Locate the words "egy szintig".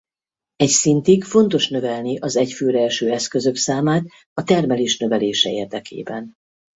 0.55-1.23